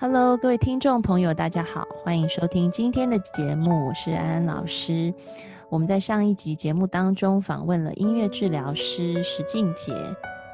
[0.00, 5.12] Hello，各位听众朋友，大家好，欢迎收听今天的节目，我是安安老师。
[5.68, 9.92] 我们在上一集节目当中访问了音乐治疗师石静杰，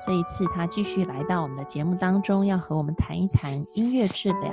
[0.02, 4.50] 这一次他继续来到我们的节目当中，要和我们谈一谈音乐治疗，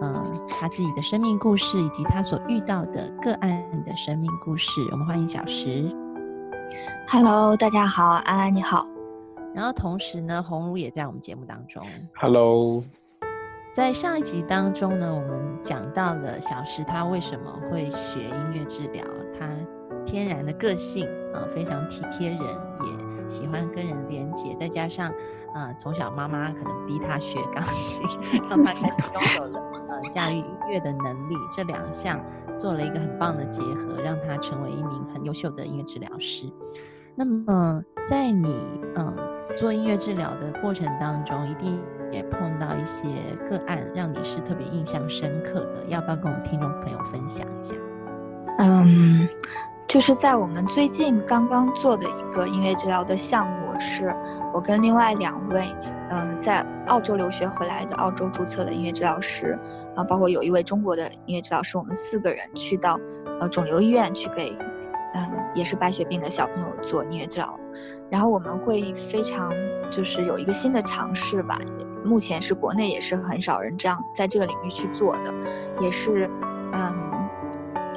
[0.00, 4.80] 嗯，他自己的生命故事以及他所遇到的个案的生命故事。
[4.92, 5.94] 我们欢迎小石。
[7.06, 8.86] Hello，大家好，安安你好。
[9.54, 11.86] 然后同时呢，红茹也在我们节目当中。
[12.14, 12.82] Hello。
[13.76, 19.04] 在上一集当中呢，我们讲到了小石他为什么会学音乐治疗，
[19.38, 19.46] 他
[20.06, 25.12] 天然的个性啊，非常体贴人，也喜欢跟人连接，再加上
[25.54, 28.00] 啊，从小妈妈可能逼他学钢琴，
[28.48, 32.18] 让他开始拥有 了呃驾驭音乐的能力，这两项
[32.56, 36.50] 做了一个很棒的结合，让他成为一名很优秀的音乐治疗师。
[37.14, 38.58] 那么在你
[38.94, 39.14] 嗯
[39.54, 41.78] 做音乐治疗的过程当中，一定。
[42.12, 43.08] 也碰到一些
[43.48, 47.74] 个案，让你是特别印象深刻的，要不要跟我们听众朋友分享一下？
[48.58, 49.28] 嗯，
[49.86, 54.14] 就是在我们最近刚刚做的一个音乐治疗的项目，是
[54.54, 55.70] 我跟另外两位，
[56.10, 59.58] 嗯，在澳洲留学回来的澳洲注册的音乐治疗师，
[59.94, 62.98] 啊，包括有一位中国的音乐治疗师，我们四个人去到
[63.40, 64.56] 呃肿瘤医院去给，
[65.14, 67.58] 嗯，也是白血病的小朋友做音乐治疗，
[68.10, 69.50] 然后我们会非常
[69.90, 71.58] 就是有一个新的尝试吧。
[72.04, 75.34] 目前是国内也是很少人这样在这个领域去做的，
[75.80, 76.30] 也是，
[76.72, 76.94] 嗯，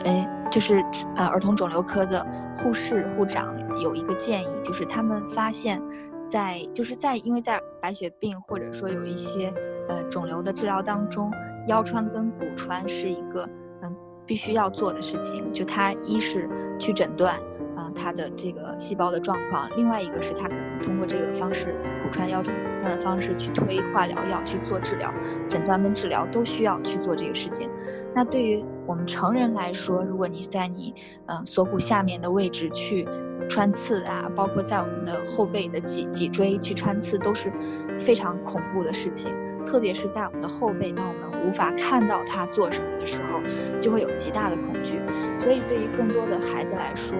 [0.03, 0.83] 哎，就是
[1.15, 2.25] 呃儿童肿瘤科的
[2.57, 5.79] 护士护长有一个建议，就是他们发现，
[6.23, 9.53] 在就是在因为在白血病或者说有一些
[9.87, 11.31] 呃肿瘤的治疗当中，
[11.67, 13.47] 腰穿跟骨穿是一个
[13.83, 13.95] 嗯
[14.25, 16.49] 必须要做的事情，就它一是
[16.79, 17.39] 去诊断。
[17.79, 21.67] 嗯，它的这个细胞的状况，另外一个是它可能通过这个方式，
[22.03, 22.53] 骨穿腰穿
[22.83, 25.09] 的方式去推化疗药去做治疗，
[25.47, 27.69] 诊断跟治疗都需要去做这个事情。
[28.13, 30.93] 那对于我们成人来说，如果你在你
[31.27, 33.07] 嗯锁骨下面的位置去
[33.47, 37.49] 穿刺啊，包括在我们的后背的脊脊椎去穿刺，都是
[37.97, 39.31] 非常恐怖的事情。
[39.65, 43.39] 特别是在我们的后背，当我们无法看到它做什么的时候，
[43.79, 44.99] 就会有极大的恐惧。
[45.37, 47.17] 所以对于更多的孩子来说，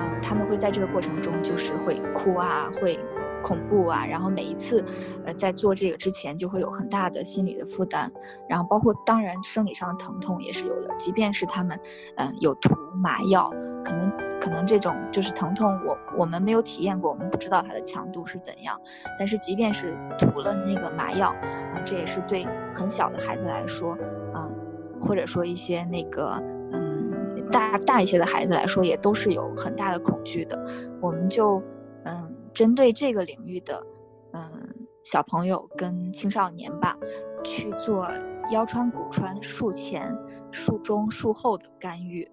[0.00, 2.98] 嗯，他们会在这个过程中就是会哭啊，会
[3.42, 4.82] 恐怖啊，然后每一次，
[5.24, 8.10] 呃，在做这个之前就会有很大的心理的负担，
[8.48, 11.78] 然后包括当然生理上的疼痛也是有的，即便是他们，
[12.16, 13.50] 嗯，有涂麻药，
[13.84, 18.78] 可能可能这种就是疼痛，我我们没有体验过，我们不知道它的强度是怎样，
[19.18, 23.96] 但是即便是涂了那个麻药，啊，这也是对很小的孩子来说，
[24.34, 24.50] 嗯，
[25.00, 26.42] 或者说一些那个。
[27.50, 30.58] 大大一些的孩子来说，也都是有很大的恐惧的。
[31.00, 31.62] 我们就，
[32.04, 33.82] 嗯，针对这个领域的，
[34.32, 34.50] 嗯，
[35.04, 36.96] 小朋友跟青少年吧，
[37.44, 38.08] 去做
[38.52, 40.16] 腰穿、骨穿术前、
[40.50, 42.26] 术中、术后的干预。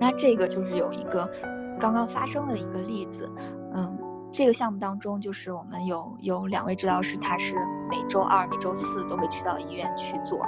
[0.00, 1.30] 那这个就是有一个
[1.78, 3.30] 刚刚发生的一个例子，
[3.74, 4.09] 嗯。
[4.32, 7.54] 这个项目当中，就是我们有有两位治疗师，他是
[7.90, 10.38] 每周二、每周四都会去到医院去做，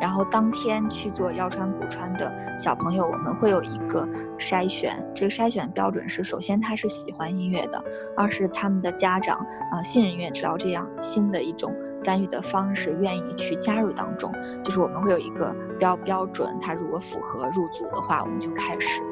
[0.00, 4.06] 然后当天去做腰穿、骨穿的小朋友，我们会有一个
[4.38, 5.02] 筛选。
[5.14, 7.82] 这个筛选标准是：首先他是喜欢音乐的，
[8.16, 9.38] 二是他们的家长
[9.72, 14.32] 啊信任音乐治疗这样新的一种干预的方式，愿意去加入当中。
[14.62, 19.02] 就是我们会有一个标标准，他如果符合入组的话，我们就开始。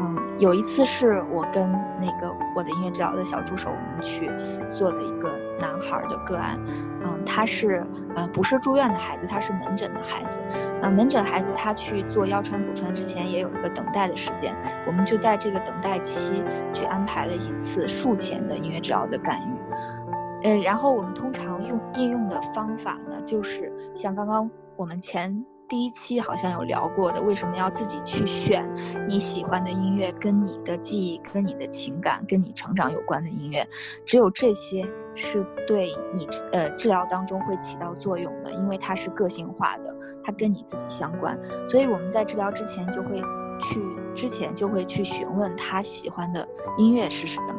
[0.00, 1.70] 嗯，有一次是我跟
[2.00, 4.28] 那个我的音乐治疗的小助手，我们去
[4.72, 6.58] 做的一个男孩的个案。
[7.04, 7.84] 嗯，他是
[8.16, 10.40] 呃不是住院的孩子，他是门诊的孩子。
[10.82, 14.52] 那门诊孩子他去做腰穿骨穿之前也有一个等待的时间，
[14.84, 16.42] 我们就在这个等待期
[16.72, 19.53] 去安排了一次术前的音乐治疗的干预。
[20.44, 25.44] 嗯，然后我们通常用应用的方法呢，就是像刚刚我们前。
[25.66, 28.70] 第一期好像有聊过的，为什么要自己去选
[29.08, 33.66] 你喜欢的音乐，跟你的记忆、跟你的情感、跟你成长有关的音乐？
[34.04, 41.36] 只有这些是对你呃治疗当中会起到作用的，因为它是个性化的，它跟你自己相关。
[41.66, 43.16] 所以我们在治疗之前就会
[43.58, 43.80] 去
[44.14, 47.54] 之前就会去询问他喜欢的音乐是什么。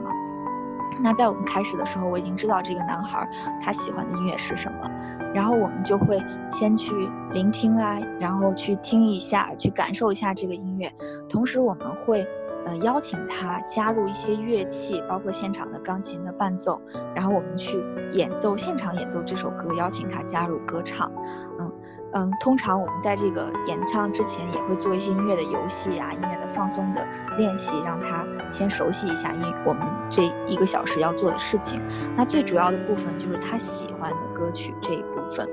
[1.02, 3.28] 那在我们开始的时候，我已经知道这个男孩
[3.62, 4.90] 他喜欢的音乐是什么，
[5.34, 6.94] 然后我们就会先去
[7.34, 10.92] 聆听啊，然后去听一下，去感受一下这个音乐，
[11.30, 12.26] 同时我们会。
[12.66, 16.82] 呃，邀请他加入一些乐器，包括现场的钢琴的伴奏，
[17.14, 17.84] 然后我们去
[18.14, 21.12] 演奏，现场演奏这首歌，邀请他加入歌唱。
[21.60, 21.72] 嗯
[22.18, 27.06] 嗯，通常我们在这个演唱之前也会做一些音乐的游戏啊，音乐的放松的
[27.38, 31.82] 练习，让他先熟悉一下音我们这一个小时要做的事情。
[32.16, 35.48] 那最主要的部分就是他喜欢的歌曲这一部分，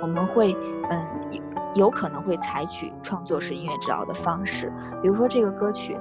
[0.00, 0.56] 我们会
[0.88, 1.42] 嗯有
[1.74, 4.72] 有可能会采取创作式音乐治疗的方式，
[5.02, 5.98] 比如说这个歌曲。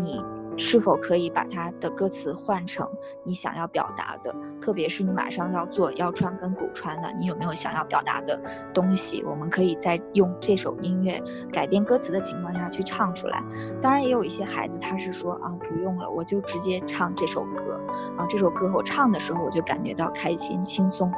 [0.00, 0.24] 你
[0.56, 2.88] 是否可以把它的歌词换成
[3.24, 4.34] 你想要表达的？
[4.60, 8.36] 特别是你马上要做腰穿跟骨穿的，你有没有想要表达的
[8.74, 9.22] 东西？
[9.22, 11.22] 我们可以在用这首音乐
[11.52, 13.40] 改变歌词的情况下去唱出来。
[13.80, 17.80] 当然，也有一些孩子他是说啊，不用了，我就直接唱这首歌
[18.16, 18.26] 啊。
[18.28, 21.12] 这首歌我唱的时候，我就感觉到开心轻松。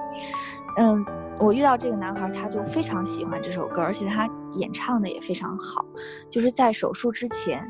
[0.76, 1.02] 嗯，
[1.38, 5.82] 我遇到这个男孩，他就非常喜欢这首歌，而且他演唱的也非常好。
[6.28, 7.66] 就是在手术之前。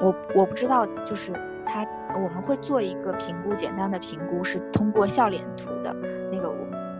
[0.00, 1.32] 我我不知道，就是
[1.64, 5.94] 他，我们会做一个评估，简单的评估是通过笑脸图的
[6.30, 6.48] 那个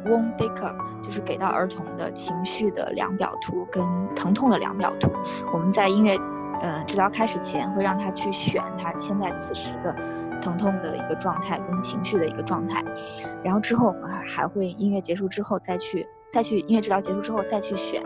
[0.07, 3.85] Won Baker，就是给到儿童的情绪的量表图跟
[4.15, 5.11] 疼痛的量表图。
[5.53, 6.17] 我们在音乐，
[6.63, 9.95] 呃，治疗开始前会让他去选他现在此时的
[10.41, 12.83] 疼痛的一个状态跟情绪的一个状态，
[13.45, 18.03] 然后之后我们还会音乐结束之后再去再去音乐治疗结束之后再去选，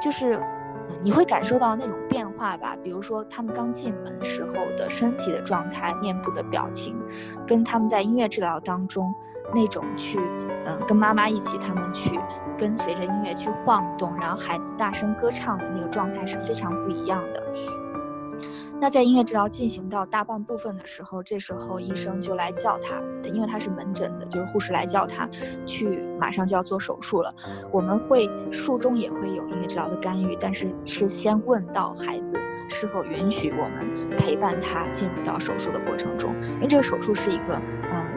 [0.00, 0.38] 就是。
[1.02, 2.76] 你会感受到那种变化吧？
[2.82, 6.96] 比如说他们刚进门时候的身体的状态、面部的表情，
[7.46, 9.14] 跟他们在音乐治疗当中
[9.54, 10.18] 那种去，
[10.66, 12.18] 嗯，跟妈妈一起，他们去
[12.58, 17.42] 跟随着音乐去晃动，然后孩子大声歌唱的那个状态是非常不一样的。
[18.80, 22.94] 那在音乐治疗进行到大半部分的时候，这时候医生就来叫他，
[23.30, 25.28] 因为他是门诊的，就是护士来叫他
[25.66, 27.34] 去，马上就要做手术了。
[27.70, 32.38] 我们会术中也会有音乐治疗的干预，但是是先问到孩子
[32.70, 37.60] 是否允许我们陪伴他进入到手术的过程中，因为这个手术是一个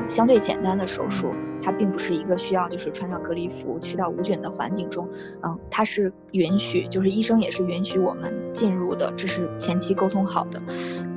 [0.08, 5.08] 相对简单的手术，它并不是一个需要就是穿上隔离服去到无菌的环境中，
[5.42, 10.62] 嗯，它是允许，就是医生也是允许我们进入的，这是前期沟通好的。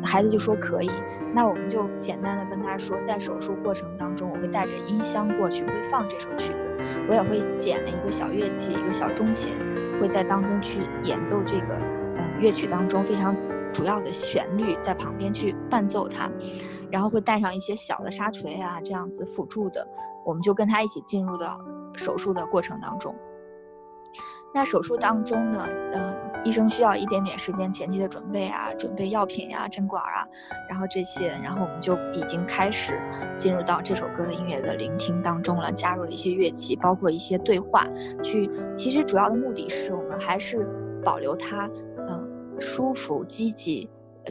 [0.04, 0.90] 孩子就说可以，
[1.34, 6.66] 那我们就简单的跟他说，在手术过程当中，我会带着音箱过去，会放这首曲子，
[7.08, 9.52] 我也会捡了一个小乐器，一个小中琴，
[10.00, 11.76] 会在当中去演奏这个，
[12.16, 13.34] 嗯，乐曲当中非常
[13.76, 16.30] 主要的旋律，在旁边去伴奏它，
[16.90, 19.86] 然后会带上一些小的沙锤啊，这样子辅助的，
[20.24, 21.60] 我们就跟他一起进入到
[21.94, 23.14] 手术的过程当中。
[24.54, 30.24] 那手术当中呢，嗯，医生需要一点点时间前期的准备啊，准备药品呀、针管啊，
[30.70, 32.98] 然后这些，然后我们就已经开始
[33.36, 37.86] 进入到这首歌的音乐的聆听当中了，加入了一些乐器，包括一些对话，
[38.22, 40.66] 去，其实主要的目的是我们还是
[41.04, 41.68] 保留它，
[42.60, 43.88] 舒服、积极。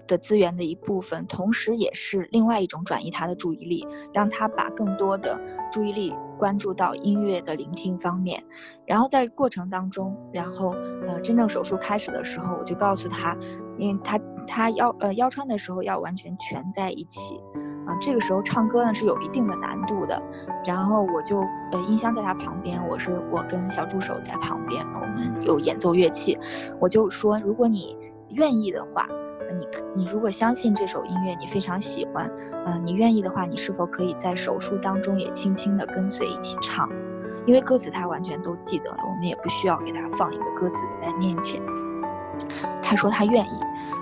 [0.08, 5.40] 的资源的一部分，同时也是另外一种转移他的注意力，让他把更多的
[5.72, 8.44] 注意力关注到音乐的聆听方面。
[8.86, 10.72] 然后在过程当中，然后
[11.08, 13.38] 呃，真正手术开始的时候，我就告诉他，
[13.78, 17.40] 因为他他腰呃腰穿的时候要完全蜷在一起，
[17.88, 20.22] 啊，这个时候唱歌呢是有一定的难度的。
[20.66, 21.40] 然后我就
[21.72, 26.38] 呃音箱在他旁边，我是我跟小助手在旁边，我们有演奏乐器，
[26.82, 27.96] 我就说，如果你
[28.36, 29.08] 愿意的话。
[29.58, 32.30] 你你如果相信这首音乐，你非常喜欢，
[32.66, 36.90] 嗯，你愿意的话，你是否可以在手术当中也轻轻的跟随一起唱？
[37.46, 41.62] 因为歌词他完全都记得了，我们也不需要给他放一个歌词在面前。
[42.82, 43.60] 他说他愿意，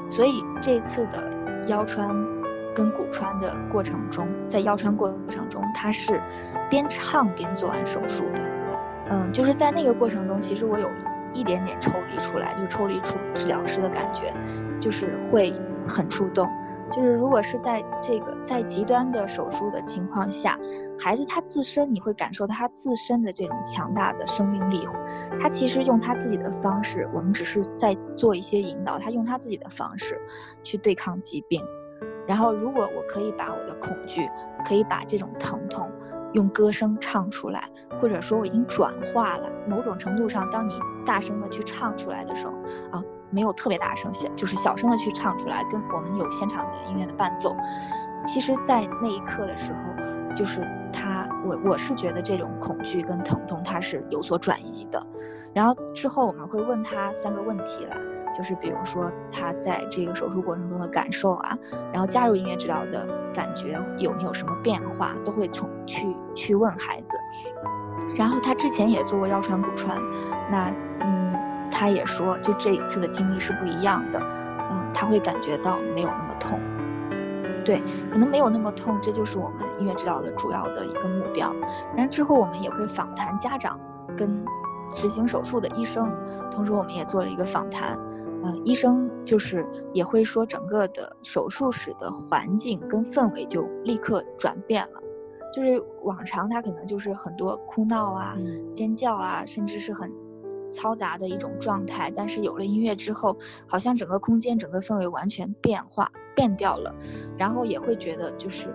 [0.09, 2.09] 所以这次的腰穿
[2.73, 6.19] 跟骨穿的过程中，在腰穿过程中，他是
[6.69, 8.39] 边唱边做完手术的。
[9.09, 10.89] 嗯，就是在那个过程中，其实我有
[11.33, 14.33] 一点点抽离出来，就抽离出治疗师的感觉。
[14.79, 15.53] 就是会
[15.87, 16.49] 很触动，
[16.91, 20.59] 就是如果是在这个在极端的手术的情况下，
[20.99, 24.85] 孩子他自身你会感受到他自身的这种强大的生命力，
[25.41, 30.19] 他其实用他自己的方式，我们只是在做一些引导，他用他自己的方式
[30.63, 31.63] 去对抗疾病。
[32.27, 34.29] 然后如果我可以把我的恐惧，
[34.67, 35.89] 可以把这种疼痛
[36.33, 37.69] 用歌声唱出来，
[38.01, 42.53] 或者说我已经转化了某种程度上，当你大声的去唱出来的时候，
[42.91, 43.03] 啊。
[43.33, 47.57] 没有特别大声，小就是小声的去唱出来，跟我们有现场的音乐的伴奏。
[48.23, 50.61] 其实，在那一刻的时候，就是
[50.93, 55.03] 他，我我是觉得这种恐惧跟疼痛它是有所转移的。
[55.51, 57.97] 然后之后我们会问他三个问题来，
[58.31, 61.55] 就是比如说他在这个手术过程中的感受啊，
[61.91, 67.17] 然后加入音乐治疗的感觉有没有什么变化，都会从去去问孩子。
[68.15, 69.97] 然后他之前也做过腰穿骨穿，
[70.51, 71.33] 那嗯，
[71.71, 74.19] 他也说就这一次的经历是不一样的，
[74.71, 76.59] 嗯，他会感觉到没有那么痛。
[77.65, 77.81] 对，
[78.11, 81.53] 可能没有那么痛，这就是我们音乐治疗的主要的一个目标。
[81.95, 83.79] 然后之后我们也会访谈家长
[84.17, 84.43] 跟
[84.93, 86.11] 执行手术的医生，
[86.51, 87.97] 同时我们也做了一个访谈。
[88.43, 94.99] 嗯，医生就是也会说整个的手术室的环境跟氛围就立刻转变了，
[95.53, 98.35] 就是往常他可能就是很多哭闹啊、
[98.75, 100.11] 尖叫啊，甚至是很
[100.71, 106.11] 嘈杂的一种状态，但是有了音乐之后，好像整个空间、整个氛围完全变化。
[106.35, 106.91] 变掉了，
[107.37, 108.65] 然后也会觉得就是，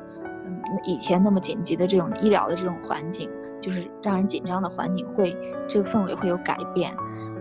[0.47, 3.29] 嗯，以前那么紧急的这种医疗的这种环境，
[3.61, 5.37] 就是让人紧张的环境，会
[5.69, 6.95] 这个氛围会有改变。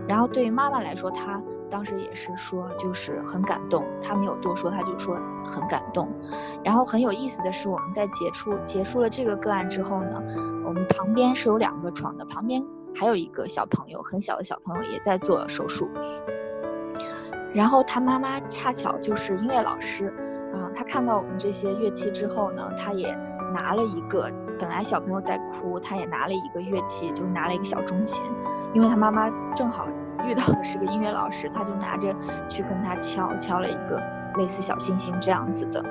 [0.08, 6.08] 然后对于妈妈来说，她当时也是说，就是很感动，她没有多说，她就说很感动。
[6.64, 10.22] 然后很有意思的是，我们在结束结束了这个个案之后呢，
[10.64, 12.64] 我们旁边是有两个床的，旁边
[12.96, 15.86] 还有一个小朋友，很小的小朋友也在做手术。
[17.54, 20.12] 然后他妈妈恰巧就是音乐老师，
[20.54, 23.14] 嗯，他看到我们这些乐器之后呢，他也
[23.52, 28.22] 拿了一个，本来小朋友在哭，他也拿了一个乐器，就拿了一个小中琴，
[28.74, 29.86] 因为他妈妈正好
[30.24, 32.14] 遇到的是个音乐老师，他就拿着
[32.48, 34.02] 去跟他敲，敲了一个
[34.36, 35.84] 类似小星星这样子的，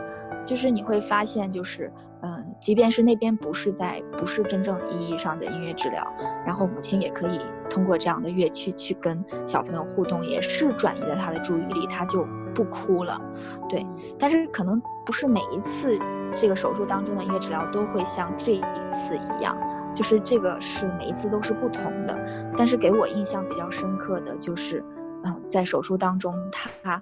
[0.45, 1.91] 就是你会发现就是。
[2.23, 6.03] 嗯，即便是那边不是在不是真正意义上的音乐治疗，
[6.43, 13.21] 然后母亲也可以通过这样的乐器去跟小朋友互动，也是转移了他的注意力，他就不哭了。
[13.69, 13.85] 对，
[14.17, 15.95] 但是可能不是每一次
[16.35, 19.55] 这个手术当中的音乐治疗都会像这一次一样，
[19.93, 22.17] 就是这个是每一次都是不同的。
[22.55, 24.83] 但是给我印象比较深刻的就是。
[25.23, 27.01] 嗯，在手术当中，他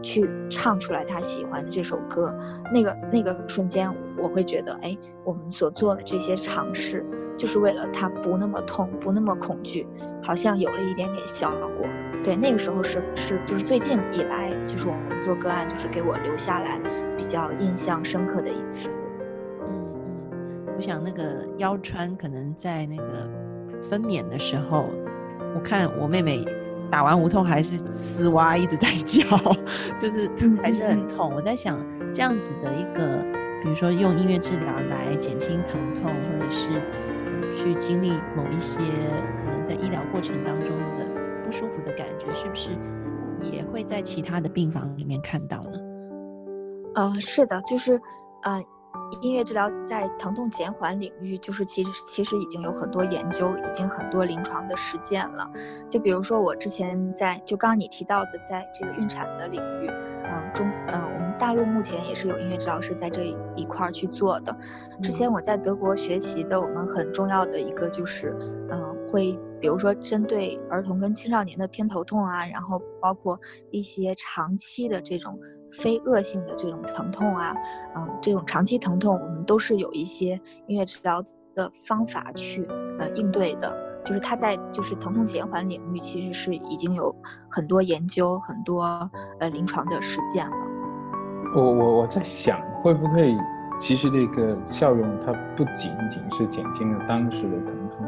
[0.00, 2.32] 去唱出来他喜欢的这首歌，
[2.72, 7.04] 那个那个瞬间，我会觉得，哎，我们所做的这些尝试，
[7.36, 9.84] 就是为了他不那么痛，不那么恐惧，
[10.22, 11.86] 好像有了一点点效果。
[12.22, 16.80] 对，那个时候是是就是最近以来，就是我们做个案，就是给我留下来
[17.16, 18.88] 比较印象深刻的一次。
[20.76, 23.28] 我想那个腰穿可能在那个
[23.82, 24.86] 分娩的时候，
[25.54, 26.44] 我看我妹妹。
[26.88, 29.24] 打完无痛还是丝袜一直在 叫，
[29.98, 30.30] 就是
[30.62, 31.32] 还是很痛。
[31.34, 33.20] 我在想这样子的一个，
[33.60, 36.80] 比如说用音乐治疗来减轻疼痛，或者是
[37.52, 38.78] 去经历某一些
[39.42, 41.04] 可能在医疗过程当中的
[41.44, 42.70] 不舒服的感觉，是不是
[43.42, 45.78] 也会在其他的病房里面看到呢？
[46.94, 48.00] 呃，是的，就是
[48.44, 48.62] 呃。
[49.20, 55.48] 音乐治疗在疼痛减缓领域，就是其实其实已经有很多研究，已经很多临床的实践了。
[55.88, 59.88] 就比如说我之前在，就刚刚你提到的，在这个孕产的领域，
[60.24, 63.24] 嗯，中，嗯，我们大陆目前也是有音乐治疗师在这
[63.54, 64.56] 一块儿去做的。
[65.02, 68.36] 之前我在德国学习的，我们很重要的一个就是，
[68.70, 73.38] 嗯，会比如说针对儿童跟青少年的偏头痛啊，然后包括
[73.70, 75.38] 一些长期的这种。
[75.72, 77.54] 非恶性的这种疼痛啊，
[77.96, 81.22] 嗯，这种长期疼痛，我们都是有一些音乐治疗
[81.54, 82.66] 的方法去
[82.98, 83.84] 呃应对的。
[84.04, 87.12] 就是它在就是疼痛减缓领域，其实是已经有
[87.50, 88.84] 很多研究、很多
[89.40, 90.56] 呃临床的实践了。
[91.56, 93.36] 我我我在想，会不会
[93.80, 98.06] 其实这个效用它不仅仅是减轻了当时的疼痛？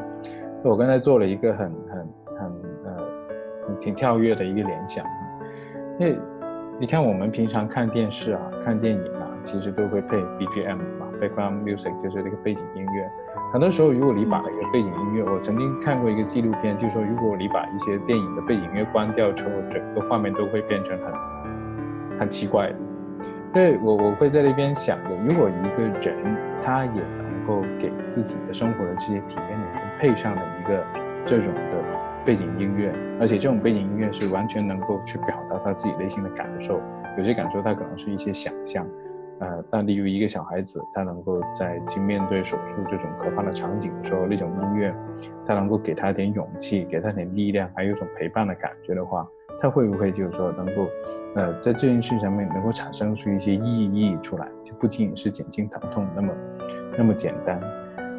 [0.63, 2.53] 我刚才做了一个很很很
[2.85, 5.05] 呃挺跳跃的一个联想，
[5.99, 6.17] 因为。
[6.81, 13.11] 你看，我们平常看电视啊、看电影啊，其实都会配 BGM 嘛，background music 就是那个背景音乐。
[13.53, 22.77] 很多时候，如果你把一个背景音乐，我曾经看过一个纪录片，就是说，如果你把一些电影的背景音乐关掉之后，整个画面都会变成很很奇怪的。
[23.53, 30.87] 所以我我会在那边想着，如果一个人他也能够给自己的生活的这些体验里面配上了一个
[31.27, 31.88] 这种的。
[32.29, 36.79] 背景音乐，而且这种背景音乐是完全能够去表达他自己内心的感受。
[37.17, 38.87] 有些感受他可能是一些想象，
[39.39, 44.95] 呃，但例如一个小孩子，他能够在去面对手术这种可怕的场景的时候，那种音乐，
[45.47, 49.27] 他能够给他点勇气，给他点力量，还有一种陪伴的感觉的话，
[49.59, 50.87] 他会不会就是说能够，
[51.35, 56.35] 呃，在这件事上面能够产生出一些意义出来，就不仅仅是减轻疼痛那么
[56.99, 57.59] 那么简单。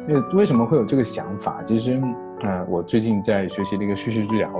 [0.08, 1.62] 因为为什么会有这个想法？
[1.62, 2.02] 其实。
[2.42, 4.50] 啊，我最近在学习这个叙事治疗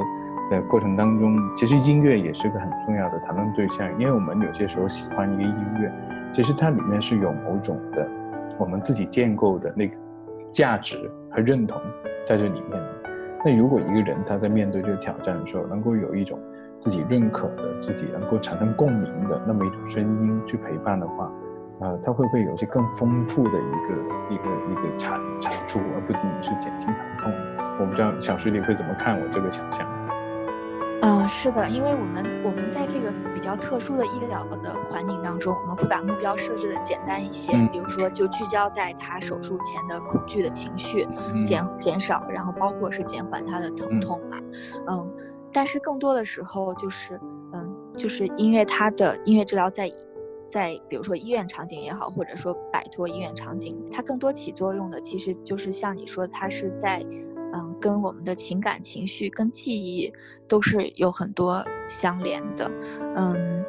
[0.50, 3.88] 的过程当中，其实音乐也是个很重要的谈论对象。
[3.98, 5.92] 因为我们有些时候喜欢一个音乐，
[6.30, 8.06] 其实它里面是有某种的
[8.58, 9.96] 我们自己建构的那个
[10.50, 11.80] 价值和认同
[12.24, 12.82] 在这里面。
[13.42, 16.38] 那如果一个人他在面对这个挑战的时候，能够有一种
[16.78, 21.32] 自己认可的、自己能够产生共鸣的那么一种声音去陪伴的话，
[21.80, 27.32] 呃，他会不会有些更丰富的一个一个一个产产出，而不仅仅是减轻疼痛？
[27.80, 29.88] 我不知道小徐你会怎么看我这个想象？
[31.02, 41.08] 嗯，是的，因为我们我们在这个比较特殊的医疗的环境当中，我们会把目标设置的简单一些，比如说就聚焦在他手术前的恐惧的情绪
[41.42, 44.36] 减减少，然后包括是减缓他的疼痛嘛，
[44.88, 45.10] 嗯，
[45.50, 47.18] 但是更多的时候就是
[47.54, 49.90] 嗯，就是因为他的音乐治疗在
[50.46, 57.02] 在比如说医院场景也好，或者说摆脱医院场景，它更多起作用的其实就是像你说，它是在。
[57.80, 60.12] 跟我们的情感情绪、跟记忆
[60.46, 62.70] 都是有很多相连的。
[63.16, 63.64] 嗯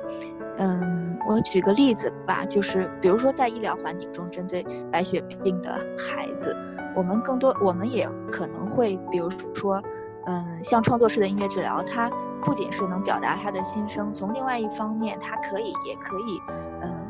[0.57, 6.55] 嗯，我举个例子吧，就是比如说在医疗环境中，针对白血病的孩子，
[6.95, 9.81] 我们更多，我们也可能会，比如说，
[10.25, 12.11] 嗯，像创作式的音乐治疗，它
[12.43, 16.39] 不仅是能表达他的心声，从另外一方面，它可以，也可以，
[16.81, 17.00] 嗯。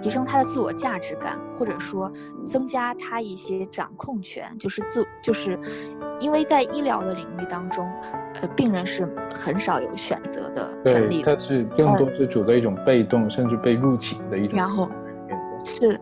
[0.00, 2.10] 提升他的自我价值感，或者说
[2.44, 5.58] 增加他一些掌控权，就是自就是，
[6.18, 7.90] 因为在医疗的领域当中，
[8.40, 14.56] 呃，病人是很少有选择的权利的，他是更多是处在一种被动甚至被入侵的一种。
[14.58, 14.88] 然后
[15.64, 16.00] 是，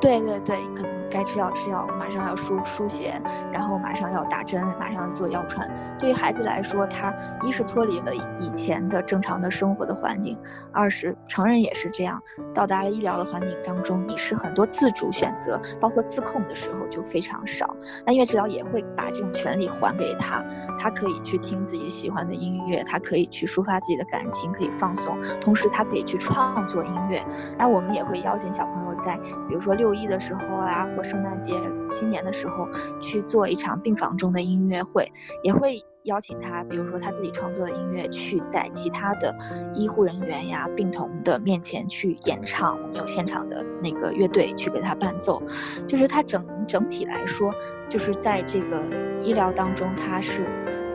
[0.00, 1.00] 对对对，可能。
[1.12, 3.20] 该吃药吃药，马上要输输血，
[3.52, 5.68] 然后马上要打针，马上要做药串。
[5.98, 10.38] 对于孩子来说，他一是脱离了以前的正常的生活的环境，
[10.70, 12.16] 二是成人也是这样，
[12.54, 17.74] 到达了医疗的环境当中，你是很多自主选择，包括自控的时候就非常少。
[18.06, 20.44] 那音乐治疗也会把这种权利还给他，
[20.78, 27.20] 他可以去听自己喜欢的音乐，他可以去抒发自己的感情，可以放松，同时他可以去创作音乐。
[27.58, 29.16] 那我们也会邀请小朋友在，
[29.48, 30.86] 比如说六一的时候啊。
[30.96, 31.54] 或圣诞节、
[31.90, 32.68] 新年的时候
[33.00, 35.10] 去做一场病房中的音乐会，
[35.44, 39.32] 也会邀请他，比如说他自己创作的音乐，去在其他的
[39.72, 42.76] 医护人员呀、病童的面前去演唱。
[42.82, 45.40] 我们有现场的那个乐队去给他伴奏，
[45.86, 47.54] 就是他整整体来说，
[47.88, 48.82] 就是在这个
[49.22, 50.44] 医疗当中，他是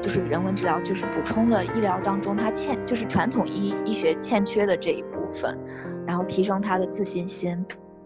[0.01, 5.57] 就是人文治疗，就是补充了医疗当中他欠就是传统医医学欠缺的这一部分，
[6.05, 7.65] 然后提升他的自信心。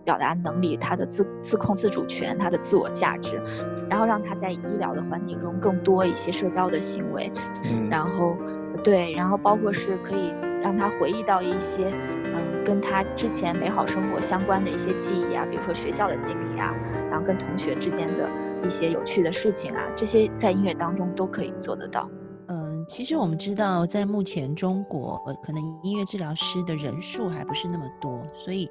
[0.09, 3.39] 表达能力，他的自自控自主权，他的自我价值，
[3.87, 7.31] 然后让他在医疗的环境中更多一些社交的行为，
[7.65, 8.35] 嗯然后
[8.83, 11.93] 对，然后包括是可以让他回忆到一些
[12.33, 16.73] 嗯跟他之前美好生活相关的一些记忆啊，比如说学校的经历啊，
[17.11, 18.27] 然后跟同学之间的
[18.65, 22.09] 一些有趣的事情啊，这些在音乐当中都可以做得到。
[22.47, 28.67] 嗯，其实我们知道，在目前中国，可能音乐治疗师的人数还不是那么多，所以。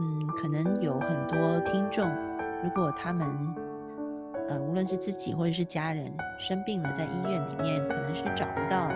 [0.00, 2.10] 嗯，可能有很多听众，
[2.62, 3.26] 如果他们，
[4.48, 8.88] 呃，无论是自己或者是家人生病了，在医院里面可能是找不到，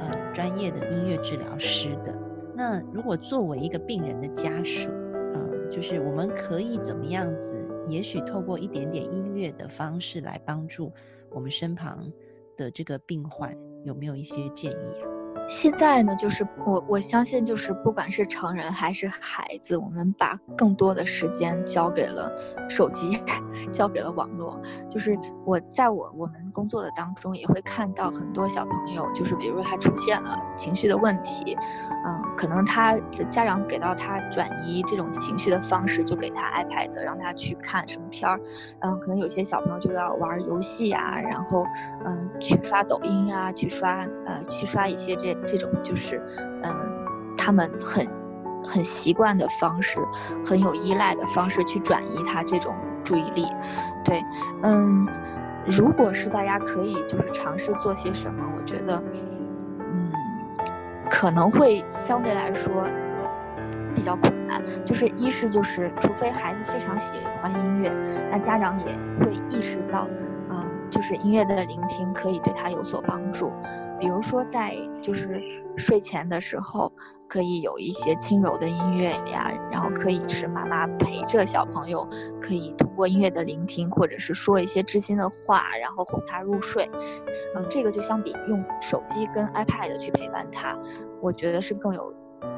[0.00, 2.14] 呃，专业的音乐治疗师的。
[2.54, 4.90] 那如果作为一个病人的家属，
[5.34, 7.70] 嗯，就是我们可以怎么样子？
[7.86, 10.92] 也许透过一点点音乐的方式来帮助
[11.30, 12.10] 我们身旁
[12.56, 15.13] 的这个病患，有没有一些建议啊？
[15.46, 22.32] 现在呢，就是我我相信，就是不管是成人还是孩子，我们把更多的时间交给了
[22.68, 23.20] 手机，
[23.70, 24.60] 交给了网络。
[24.88, 31.56] 就是我在我我们工作的当中，也会看到很多小朋友，就是比如说他出现了情绪的问题，
[32.06, 38.40] 嗯，可能他的家长给到他转移这种情绪的方式，就给他 iPad，让他去看什么片儿，
[38.80, 41.64] 嗯，可能有些小朋友就要玩游戏啊，然后
[42.06, 45.33] 嗯，去刷抖音啊，去刷呃，去刷一些这。
[45.46, 46.22] 这种就是，
[46.62, 46.74] 嗯，
[47.36, 48.06] 他们很
[48.66, 50.00] 很习惯的方式，
[50.44, 53.46] 很有依赖的方式去转移他这种注意力。
[54.04, 54.24] 对，
[54.62, 55.06] 嗯，
[55.66, 59.02] 如果是大家可以就是尝试做些什么，我觉得，
[59.80, 60.12] 嗯，
[61.10, 62.84] 可能会相对来说
[63.94, 64.62] 比较困难。
[64.84, 67.92] 就是一是就是，除非孩子非常喜欢音乐，
[68.30, 68.86] 那家长也
[69.18, 70.06] 会意识到，
[70.48, 73.52] 嗯，就是音乐的聆听可以对他有所帮助。
[74.04, 75.40] 比如说，在就是
[75.78, 76.92] 睡前的时候，
[77.26, 82.06] 可以有一些轻柔的音乐呀，然后可以是妈妈陪着小朋友，
[82.38, 86.86] 可以通过音乐的聆听，或者是说一些知心的话，然后哄他入睡。
[87.56, 90.78] 嗯，这个就相比用手机跟 iPad 去陪伴他，
[91.22, 92.12] 我觉得是更有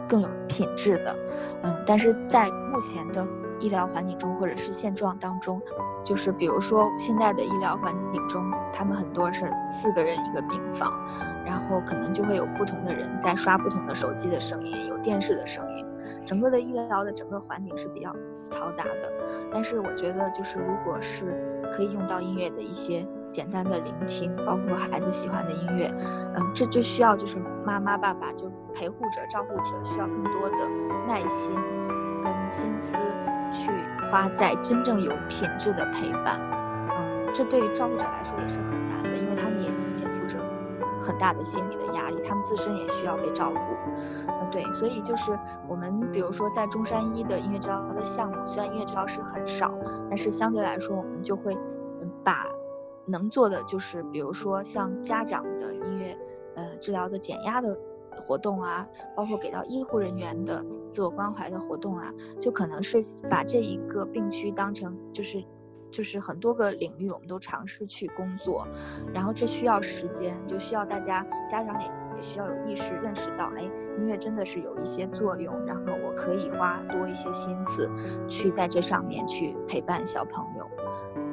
[0.09, 1.17] 更有品质的。
[1.63, 3.25] 嗯，但是在目前的
[3.61, 5.61] 医疗环境中，或者是现状当中。
[6.05, 10.93] 就是比如说，现在的医疗环境中，他们很多是四个人一个病房，
[11.45, 15.85] 然后可能就会有不同的人在刷不同的手机的声音，有电视的声音，
[16.25, 18.11] 整个的医疗的整个环境是比较
[18.47, 19.13] 嘈杂的。
[19.51, 21.25] 但是我觉得，就是如果是
[21.73, 25.93] 可以用到音乐的一些简单的聆听，包括孩子喜欢的音乐，
[26.37, 30.57] 嗯，这就需要就是妈妈爸爸就陪护者、照顾者需要更多的
[31.09, 31.53] 耐心
[32.23, 32.97] 跟心思
[33.53, 33.71] 去
[34.11, 36.41] 花在真正有品质的陪伴，
[36.99, 40.39] 嗯，这对于照顾者来说也是很难的，因为他们也能肩负着
[41.01, 43.77] 很大的心理的压力，他们自身也需要被照顾。
[44.49, 49.75] 对，所以就是我们，比如说在中山一的音乐治疗的项目，虽然音乐治疗师很少，
[50.09, 51.59] 但是相对来说，我们就会
[52.23, 52.47] 把
[53.05, 56.17] 能做的，就是比如说像家长的音乐，
[56.55, 57.77] 呃，治疗的减压的
[58.21, 65.45] 活动啊，包括给到医护人员的自我关怀的活动啊，就可能是把这一个病区当成就是
[65.91, 68.67] 就是很多个领域，我们都尝试去工作，
[69.13, 73.69] 然后这需要时间，就需要大家家长也也需要有意识认识到，哎。
[73.99, 77.91] 音乐真的是有一些作用，然后我可以花多一些心思
[78.29, 80.67] 去在这上面去陪伴小朋友。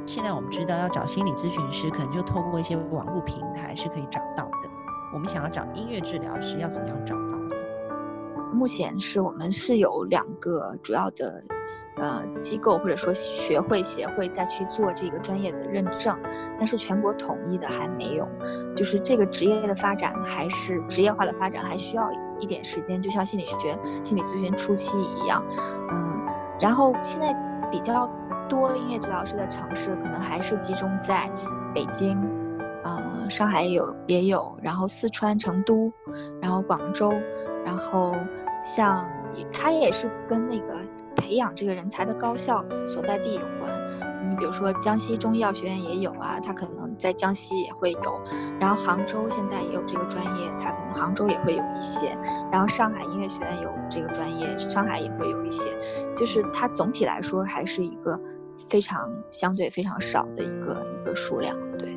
[0.06, 4.70] 现在我们知道要找心理咨询师，可能就透过一些网络平台是可以找到的。
[5.14, 7.56] 我们想要找音乐治疗师，要怎么样找到呢？
[8.52, 11.42] 目前是我们是有两个主要的。
[11.96, 16.18] 呃，机构或者说学会协会再去做这个专业的认证，
[16.58, 18.28] 但是全国统一的还没有，
[18.76, 25.44] 就是这个职业的发展还是职业化的发展还需要一点时间，就像心理学、心理咨询初期一样，
[25.92, 26.26] 嗯，
[26.60, 27.32] 然后现在
[27.70, 28.10] 比较
[28.50, 31.30] 多音乐治疗师的城市可能还是集中在
[31.76, 32.20] 北京，
[33.30, 35.92] 上海也有也有，然后四川成都，
[36.42, 37.12] 然后广州，
[37.66, 38.16] 然后
[38.62, 39.06] 像
[39.52, 40.80] 他也是跟那个。
[41.16, 43.72] 培养这个人才的高校所在地有关，
[44.28, 48.22] 你比如说江西中医药学院也有啊，它可能在江西也会有，
[48.60, 52.18] 然后杭州现在也有这个专业，它可能杭州也会有一些，
[52.52, 55.72] 然后上海音乐学院有这个专业，上海也会有一些，
[56.16, 58.20] 就是它总体来说还是一个
[58.68, 61.96] 非常相对非常少的一个一个数量，对，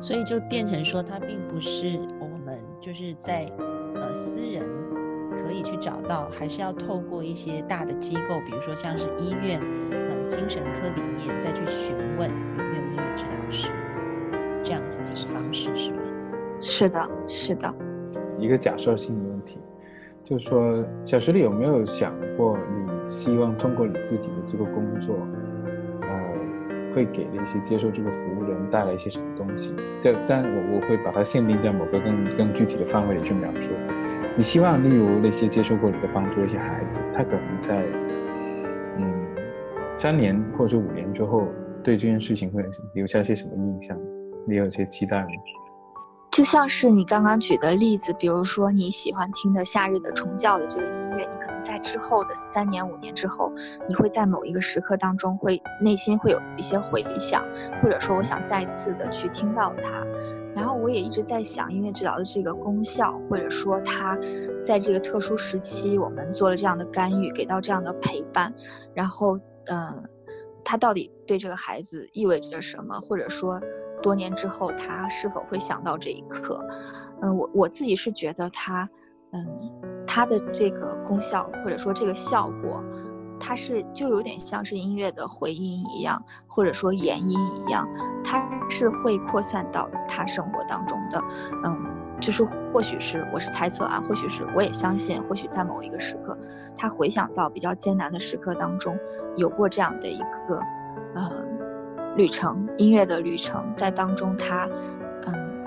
[0.00, 3.50] 所以就变成说它并不是我们就是在
[3.94, 4.62] 呃私人。
[5.36, 9.60] 可以去找到，还是要透过一些大的机构，比如说像是医院、
[9.90, 13.68] 呃精神科里面再去询问有没有音乐治疗师
[14.62, 15.98] 这样子的一个方式，是吗？
[16.60, 17.74] 是的，是的。
[18.38, 19.58] 一个假设性的问题，
[20.22, 25.43] 就是说，小石，你有没有想过，你希望通过你自己的这个工作，呃，
[26.94, 29.74] 会给那些接受这个服务的人带来一些什么东西？
[30.02, 33.70] 但但我我会把它限定在某个更更具体的范围里去描述。
[34.36, 37.84] 你希望，例如那些接受过你的帮助一些孩子，他可能在，
[38.98, 39.26] 嗯，
[39.92, 41.46] 三年或者五年之后，
[41.82, 43.96] 对这件事情会留下些什么印象？
[44.46, 45.28] 你有些期待吗？
[46.32, 53.52] 就像是你刚刚举的例子，比如说你喜欢听的《夏日的虫叫》的这个你可能在之后的三年、五年之后，
[53.88, 57.44] 你会在某一个时刻当中，会内心会有一些回响，
[57.82, 60.04] 或者说我想再次的去听到它。
[60.54, 64.16] 然后我也一直在想，音乐治疗的这个功效，或者说它
[64.64, 68.54] 在这个特殊时期，我们做了这样的干预，给到这样的陪伴，
[68.94, 70.04] 然后，嗯，
[70.64, 73.00] 它到底对这个孩子意味着什么？
[73.00, 73.60] 或者说，
[74.00, 76.64] 多年之后他是否会想到这一刻？
[77.20, 78.88] 嗯，我我自己是觉得他，
[79.34, 79.46] 嗯，
[80.06, 82.82] 它的这个功效或者说这个效果。
[83.40, 87.86] 它是就有点像是音乐的回音一样，或者说延音一样，
[88.24, 91.20] 它是会扩散到他生活当中的。
[91.64, 91.76] 嗯，
[92.20, 96.38] 就是或许是我是猜测啊，或许是我也相信，或许在某一个时刻，
[96.76, 98.96] 他回想到比较艰难的时刻当中，
[99.36, 100.62] 有过这样的一个
[101.14, 101.30] 呃
[102.16, 104.66] 旅程，音乐的旅程，在当中他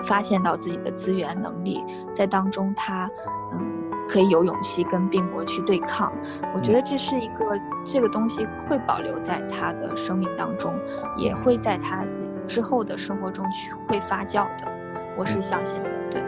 [0.06, 1.84] 发现到自己的资源能力，
[2.14, 3.08] 在当中他
[3.52, 3.74] 嗯。
[4.10, 6.10] 可以有勇气跟病魔去对抗，
[6.54, 7.44] 我觉得这是一个
[7.84, 10.72] 这个东西会保留在他的生命当中，
[11.14, 12.02] 也会在他
[12.46, 14.66] 之后的生活中去会发酵的，
[15.14, 15.90] 我是相信的。
[16.10, 16.22] 对，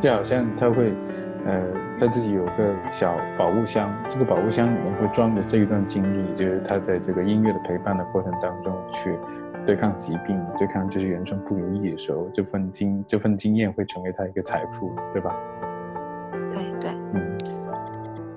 [0.00, 0.94] 就好像他会，
[1.44, 1.66] 呃，
[2.00, 9.18] 他自己有个小宝物箱，这个宝物箱里面会装着这一段经历，就是他在这个音乐的陪伴的过程当中去
[9.68, 15.36] 对抗疾病，对抗就是人生不如意的时候，这份经这份经验会成为他一个财富，对吧？
[16.54, 17.38] 对对，嗯，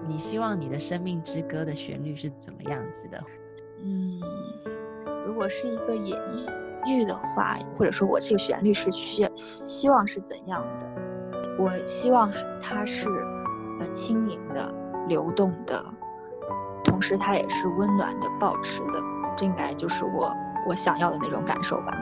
[0.06, 3.17] 你希望你的生命之歌的旋律是怎么样子的？
[3.82, 4.20] 嗯，
[5.26, 6.17] 如果是一个隐
[6.88, 10.91] 喻的话，或者说我这个旋律是需要希望是怎样的？
[11.58, 12.30] 我希望
[12.62, 13.08] 它是
[13.80, 14.70] 呃轻盈的、
[15.08, 15.82] 流动的，
[16.84, 19.02] 同时它也是温暖的、保持的，
[19.38, 20.36] 这应该就是我
[20.67, 21.97] 我想要的那种感受吧。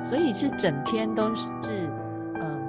[0.00, 1.50] 所以是整篇都是。
[2.40, 2.62] 嗯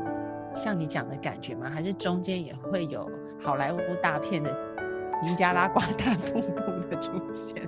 [0.56, 1.66] 像你讲的感觉吗？
[1.74, 3.10] 还是中间也会有
[3.42, 4.56] 好莱坞大片的
[5.20, 7.68] 尼加拉瓜大瀑布的出现？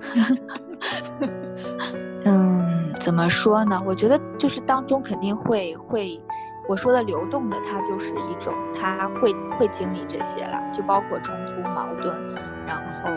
[2.24, 3.82] 嗯，怎么说呢？
[3.84, 6.22] 我觉得就是当中肯定会会，
[6.68, 12.14] 我说的流动的，它就是一种，它会会经历这些了，就包括冲突、矛盾，
[12.68, 13.10] 然后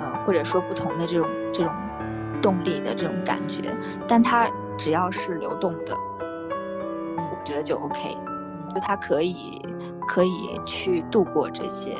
[0.00, 1.72] 呃，或者说不同的这种这种
[2.42, 3.74] 动力的这种感觉，
[4.06, 5.96] 但它只要是流动的，
[7.16, 8.14] 我觉得就 OK，
[8.74, 9.62] 就它可以
[10.08, 11.96] 可以去度过这些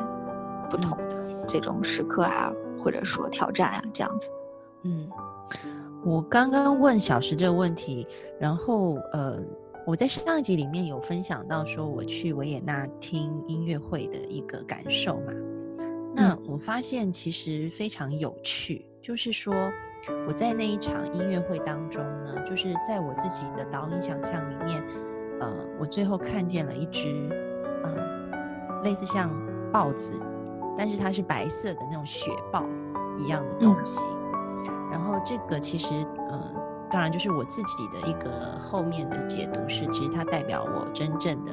[0.69, 1.23] 不同的。
[1.49, 4.31] 这种时刻啊，或者说挑战啊，这样子。
[4.85, 5.09] 嗯，
[6.05, 8.07] 我刚刚问小石这个问题，
[8.39, 9.37] 然后呃，
[9.85, 15.33] 我在上一集里面有分享到说我去维也纳听音乐会的一个感受嘛，
[16.15, 19.53] 那我发现其实非常有趣，就是说
[20.27, 24.83] 我在那一场音乐会当中呢，就是在我自己的导演想象里面，
[25.41, 27.29] 呃，我最后看见了一只，
[27.85, 29.31] 呃，类似像
[29.73, 30.21] 豹子，
[30.77, 32.69] 但是它是白色的那种雪豹
[33.19, 34.01] 一样的东西。
[34.91, 35.89] 然后这个其实，
[36.31, 36.53] 呃，
[36.91, 41.53] 当然就是我自己的一个后面的解读是，其实它代表我真正的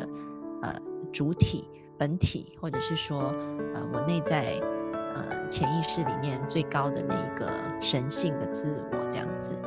[0.61, 0.75] 呃
[1.13, 3.33] 主体本体，或者是说，
[3.73, 4.59] 呃，我内在
[5.15, 7.49] 呃潜意识里面最高的那一个
[7.81, 9.59] 神性的自我这样子。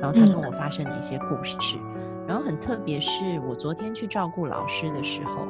[0.00, 1.78] 然后他跟我发生的一些故事，
[2.26, 5.46] 然后很特别是我昨天去照顾老师的时候，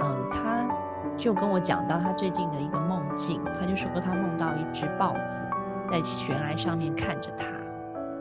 [0.00, 0.68] 嗯，他
[1.16, 5.46] 就跟我讲到他最近的一个梦境，他就说他梦到一只豹子。
[5.90, 7.46] 在悬崖上面看着他，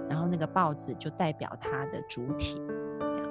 [0.09, 2.61] 然后那个豹子就代表他的主体，
[2.97, 3.29] 这样。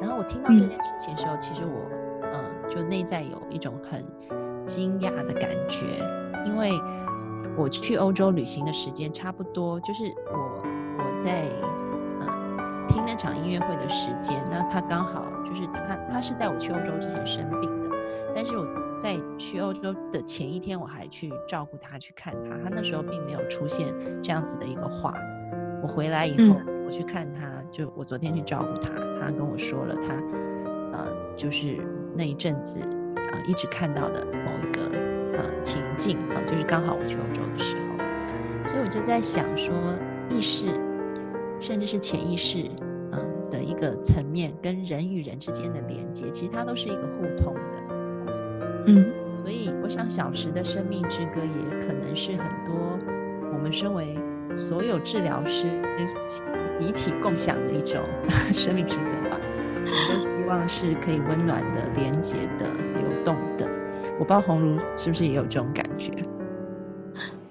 [0.00, 1.88] 然后我听到这件事情的时候，其实我，
[2.22, 4.04] 嗯，就内在有一种很
[4.68, 5.86] 惊讶的感觉，
[6.44, 6.70] 因为
[7.56, 10.62] 我去欧洲旅行的时间差不多，就是我
[10.98, 11.46] 我在
[12.20, 17.88] 嗯听那场音乐会的时间，那他刚好就是他他是在我去欧洲之前生病的，
[18.34, 18.66] 但是我。
[19.00, 22.56] 在去欧洲的前一天，我还去照顾他，去看他。
[22.64, 23.86] 他那时候并没有出现
[24.20, 25.14] 这样子的一个话。
[25.80, 30.16] 我回来以后，我去看他，就我昨天去照顾他，他跟我说了他，
[30.92, 31.78] 呃，就是
[32.12, 32.80] 那一阵子，
[33.14, 34.82] 呃，一直看到的某一个
[35.38, 37.82] 呃情境啊，就是刚好我去欧洲的时候。
[38.68, 39.74] 所以我就在想说，
[40.28, 40.66] 意识，
[41.58, 42.64] 甚至是潜意识，
[43.12, 47.94] 嗯的一个层面，跟人与人之间的连接，其实它都是一个互通的。
[48.86, 49.10] 嗯，
[49.42, 52.74] 所以我想小时的生命之歌也可能是很多
[53.52, 54.16] 我们身为
[54.54, 55.66] 所有治疗师
[56.78, 58.02] 集体共享的一种
[58.52, 59.40] 生命之歌吧。
[59.40, 62.66] 我们都希望是可以温暖的、连接的。
[64.18, 66.12] 我不知道红茹是不是也有这种感觉？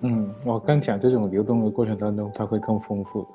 [0.01, 3.25] 嗯，我刚讲这种流动的过程当中，它会更丰富。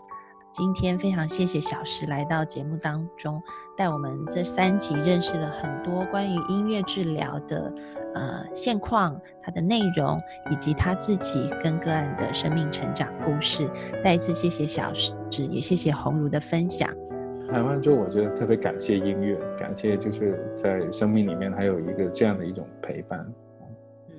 [0.50, 3.42] 今天非常谢谢小石来到节目当中，
[3.74, 7.72] 带我们这三集认识了很多关于音乐治疗的
[8.12, 13.66] 呃现况、它的内容，以及他自己跟个案的生命成长故事。
[13.98, 16.90] 再一次谢谢小石，也谢谢红茹的分享。
[17.50, 22.66] 台湾就我觉得特别感谢音乐，感谢就是在生命里面还有一个这样的一种
[23.16, 23.34] 陪伴。
[24.10, 24.14] 嗯，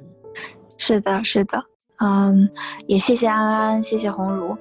[0.77, 1.63] 是的，是的，
[1.99, 2.49] 嗯，
[2.87, 4.57] 也谢谢安安，谢谢红茹。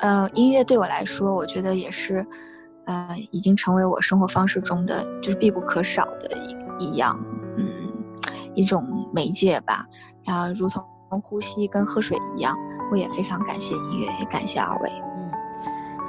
[0.00, 2.26] 呃，音乐对我来说，我觉得也是，
[2.84, 6.36] 呃，已经成为我生活方式中的就是必不可少的
[6.78, 7.18] 一一样，
[7.56, 7.66] 嗯，
[8.54, 9.86] 一种媒介吧。
[10.24, 10.84] 然后，如同
[11.22, 12.54] 呼吸跟喝水一样，
[12.90, 14.90] 我也非常感谢音乐，也感谢二位。
[15.18, 15.30] 嗯，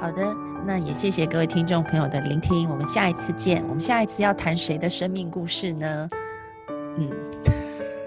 [0.01, 3.63] 好的，那也谢谢各位听众朋友的聆听，我们下一次见。
[3.69, 6.09] 我们下一次要谈谁的生命故事呢？
[6.97, 7.09] 嗯，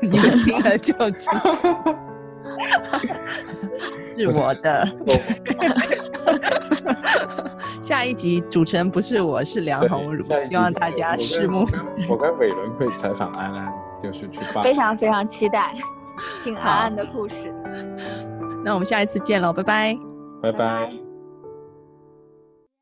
[0.03, 1.57] 你们听了就知道。
[4.17, 4.89] 是我的。
[7.81, 10.23] 下一集主持人不是我，是梁红茹。
[10.49, 11.67] 希望大家拭目。
[12.09, 15.73] 我跟伟伦会采访安安，就是去非常非常期待
[16.45, 17.35] 听安安的故事。
[18.65, 19.99] 那我们下一次见喽，拜拜，
[20.43, 21.10] 拜拜。